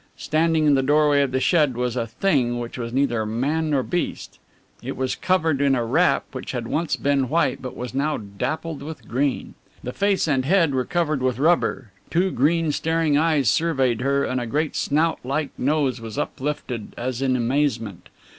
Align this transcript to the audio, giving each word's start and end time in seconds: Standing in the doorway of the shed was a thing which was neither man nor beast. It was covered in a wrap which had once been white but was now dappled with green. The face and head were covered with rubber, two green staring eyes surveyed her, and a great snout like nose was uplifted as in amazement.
Standing 0.17 0.65
in 0.65 0.73
the 0.73 0.81
doorway 0.81 1.21
of 1.21 1.31
the 1.31 1.39
shed 1.39 1.77
was 1.77 1.95
a 1.95 2.07
thing 2.07 2.57
which 2.57 2.75
was 2.75 2.91
neither 2.91 3.23
man 3.23 3.69
nor 3.69 3.83
beast. 3.83 4.39
It 4.81 4.97
was 4.97 5.13
covered 5.15 5.61
in 5.61 5.75
a 5.75 5.85
wrap 5.85 6.25
which 6.31 6.53
had 6.53 6.67
once 6.67 6.95
been 6.95 7.29
white 7.29 7.61
but 7.61 7.77
was 7.77 7.93
now 7.93 8.17
dappled 8.17 8.81
with 8.81 9.07
green. 9.07 9.53
The 9.83 9.93
face 9.93 10.27
and 10.27 10.43
head 10.43 10.73
were 10.73 10.85
covered 10.85 11.21
with 11.21 11.37
rubber, 11.37 11.91
two 12.09 12.31
green 12.31 12.71
staring 12.71 13.15
eyes 13.15 13.47
surveyed 13.47 14.01
her, 14.01 14.23
and 14.23 14.41
a 14.41 14.47
great 14.47 14.75
snout 14.75 15.19
like 15.23 15.51
nose 15.55 16.01
was 16.01 16.17
uplifted 16.17 16.95
as 16.97 17.21
in 17.21 17.35
amazement. 17.35 18.09